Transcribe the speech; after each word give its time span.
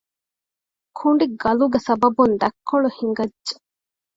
ކުނޑިގަލުގެ 0.97 1.79
ސަބަބުން 1.87 2.35
ދަތްކޮޅު 2.41 2.87
ހިނގައްޖެ 2.97 3.53